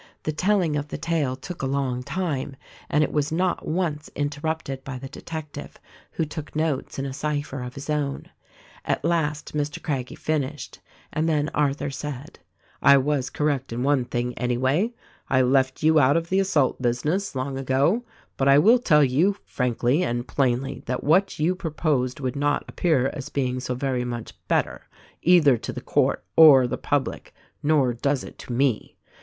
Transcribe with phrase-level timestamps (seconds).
[0.23, 2.55] The telling of the tale took a long time
[2.89, 5.77] and it was not once interrupted by the detective,
[6.13, 8.25] who took notes in a cypher of his own.
[8.83, 9.79] At last Mr.
[9.79, 10.79] Craggie finished;
[11.13, 12.39] and then Arthur said,
[12.81, 14.95] "I was correct in one thing, anyway:
[15.29, 18.03] I left you out of the assault business, long ago;
[18.37, 23.09] but I will tell you frankly and plainly that what you proposed would not appear
[23.13, 24.87] as being so very much better,
[25.21, 28.97] either to the court or the public— nor does it to me.